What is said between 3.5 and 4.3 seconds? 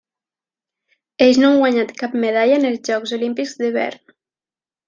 d'Hivern.